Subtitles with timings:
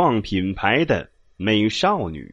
[0.00, 2.32] 创品牌的美少女。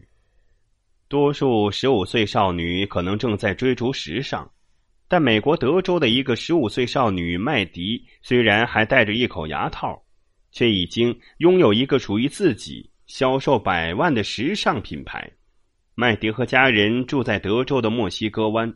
[1.07, 4.47] 多数十五岁少女可能正在追逐时尚，
[5.07, 9.99] 但美国德州的一个十五岁少女麦迪，虽然还戴着一口牙套，
[10.51, 15.27] 却已经拥有一个属于自己、销售百万的时尚品牌。
[15.95, 18.71] 麦迪和家人住在德州的墨西哥湾，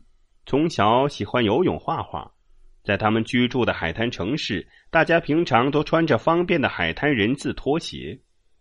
[0.48, 2.32] 从小喜欢游泳、画画。
[2.84, 8.20] 在他们居住的海滩城市，大家平常都穿着方便的海滩人字拖鞋，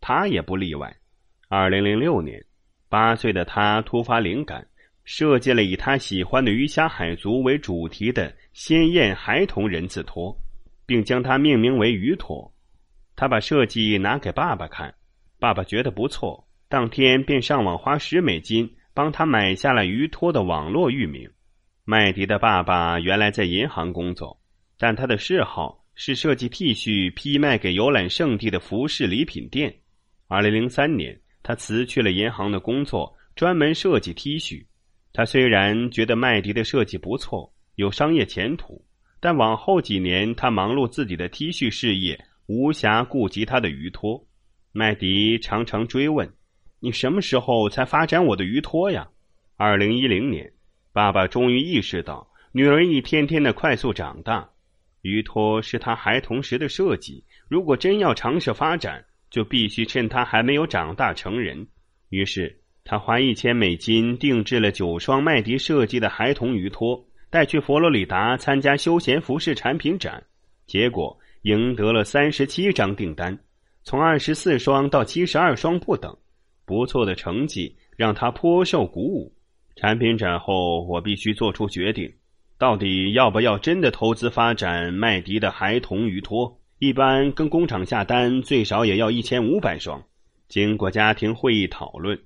[0.09, 0.97] 他也不例外。
[1.51, 2.43] 二零零六年。
[2.89, 4.67] 八岁的他突发灵感，
[5.05, 10.35] 设计了以他喜欢的鱼虾海族为主题的鲜艳孩童人字拖，
[10.87, 12.51] 并将它命名为“鱼拖”。
[13.17, 14.95] 他把设计拿给爸爸看，
[15.39, 21.31] 爸爸觉得不错，当天便上网花十美金帮他买下了“鱼拖”的网络域名。
[21.85, 24.41] 麦迪的爸爸原来在银行工作，
[24.79, 29.75] 但他的嗜好是设计 T 恤，批卖给游览胜地的服饰礼品店。
[30.29, 31.19] 二零零三年。
[31.41, 34.67] 他辞去了银行的工作，专门设计 T 恤。
[35.15, 38.85] 他虽然觉得麦迪的设计不错，有商业前途，
[39.19, 44.23] 但往后几年他忙碌自己的 T 恤事业，无暇顾及他的鱼托。
[44.73, 46.31] 麦迪常常追问
[46.81, 49.09] ：“你什么时候才发展我的鱼托呀？”
[49.57, 50.53] 二零一零年，
[50.93, 54.47] 爸爸终于意识到女儿一天天的快速长大，
[55.01, 59.03] 鱼托是他孩童时的设计，如果真要尝试发展。
[59.31, 61.67] 就必须趁他还没有长大成人。
[62.11, 70.25] 于是，他花一千美金定制了九双麦迪设计的孩童鱼托，带去佛罗里达参加休闲服饰产品展。
[70.67, 73.39] 结果赢得了三十七张订单，
[73.83, 76.17] 从二十四双到七十二双不等。
[76.65, 79.35] 不错的成绩让他颇受鼓舞。
[79.77, 82.13] 产品展后，我必须做出决定：
[82.59, 86.58] 到底要不要真的投资发展麦迪的孩童鱼托？
[86.79, 90.01] 一般跟工厂下单最少也要一千五百双。
[90.49, 92.17] 经过家庭会议讨论，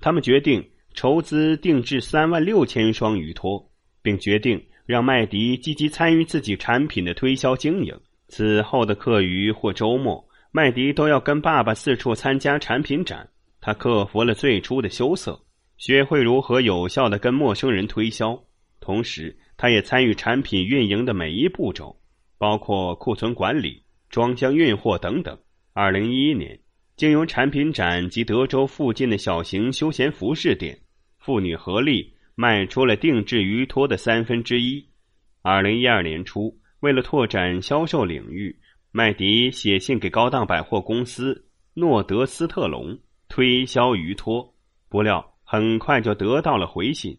[0.00, 3.70] 他们决定筹资定制三万六千双鱼托，
[4.02, 7.98] 并决定让麦迪积极参与自己产品的推销经营。
[8.28, 13.28] 此后的课余或周末，麦迪都要跟爸爸四处参加产品展。
[13.60, 15.40] 他克服了最初的羞涩，
[15.78, 18.38] 学会如何有效的跟陌生人推销。
[18.78, 21.96] 同时，他也参与产品运营的每一步骤，
[22.36, 23.82] 包括库存管理。
[24.12, 25.36] 装箱运货等等。
[25.72, 26.60] 二零一一年，
[26.96, 30.78] 经由产品展及德州附近的小型休闲服饰店，
[31.18, 34.86] 妇女合力卖出了定制鱼托的三分之一。
[35.40, 38.54] 二零一二年初，为了拓展销售领域，
[38.90, 42.98] 麦迪写信给高档百货公司诺德斯特隆
[43.30, 44.54] 推销鱼托，
[44.90, 47.18] 不料很快就得到了回信。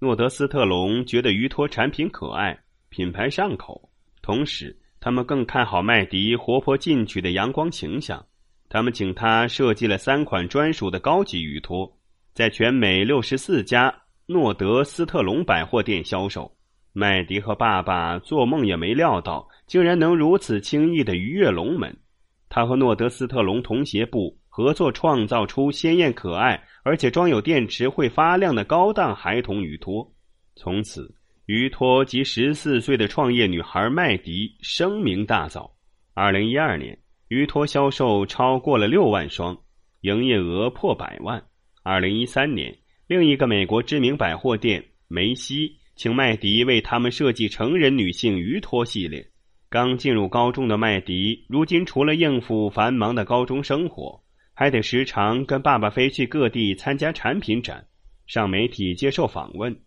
[0.00, 3.88] 诺德斯特隆觉得鱼托产品可爱，品牌上口，
[4.22, 4.76] 同时。
[5.04, 8.24] 他们更看好麦迪活泼进取的阳光形象，
[8.68, 11.92] 他们请他设计了三款专属的高级雨托，
[12.32, 13.92] 在全美六十四家
[14.26, 16.48] 诺德斯特隆百货店销售。
[16.92, 21.92] 麦迪和爸爸做梦也没料到，竟然能如此轻易的逾越龙门。
[22.48, 30.08] 他和诺德斯特隆童鞋部合作，创造出鲜艳可爱而且装有电池会发亮的高档孩童雨托。
[30.54, 31.12] 从此。
[31.52, 35.70] 鱼托及十四岁的创业女孩麦迪声名大噪。
[36.14, 36.98] 二零一二年，
[37.28, 39.54] 鱼托销售超过了六万双，
[40.00, 41.44] 营业额破百万。
[41.82, 42.74] 二零一三年，
[43.06, 49.22] 另一个美国知名百货店梅西请麦迪为他们设计成人女性鱼托系列。
[49.68, 54.18] 刚进入高中的麦迪，如今除了应付繁忙的高中生活，
[54.54, 57.86] 还得时常跟爸爸飞去各地参加产品展，
[58.26, 59.78] 上媒体接受访问。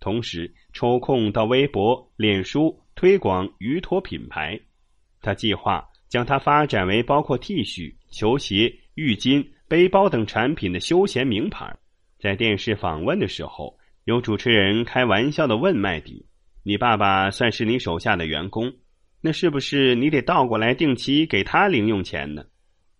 [0.00, 4.58] 同时抽空到微博、脸书推广鱼托品牌，
[5.20, 11.76] 他计划将它发展为包括 T 恤、球鞋、浴巾、背包等产品的休闲名牌。
[12.18, 16.26] 在电视访问的时候，有主持人开玩笑的问麦迪
[16.64, 18.72] ：“你爸爸算是你手下的员工，
[19.20, 22.44] 那是不是你得倒过来定期给他零用钱呢？”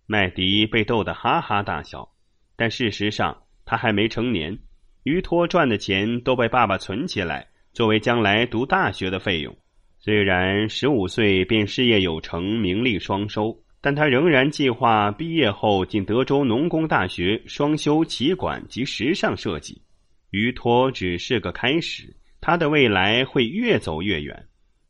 [0.06, 2.10] 麦迪被逗得哈哈大笑，
[2.56, 4.58] 但事实上他还没成年。
[5.02, 9.56] 于托赚的钱都被爸爸存起来，作为将来读大学的费用。
[9.98, 19.82] 虽然十五岁便事业有成、名利双收，但他仍然计划毕业后进德州农工大学双修企管及时尚设计。
[20.30, 24.46] 于托只是个开始，他的未来会越走越远。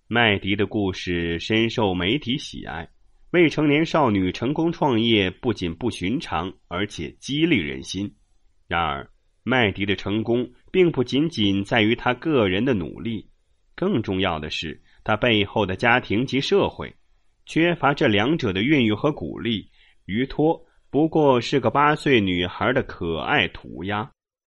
[0.08, 2.88] 麦迪的故事深受媒体喜爱，
[3.30, 8.12] 未成年少女成功创业不仅不寻常，而且激励人心。
[8.66, 9.08] 然而。
[9.50, 13.28] 麦迪的成功并不仅仅在于他个人的努力，
[13.74, 16.94] 更重要的是他背后的家庭及社会。
[17.46, 19.68] 缺乏这两者的孕育和鼓励，
[20.04, 24.08] 于托不过是个八岁女孩的可爱涂鸦。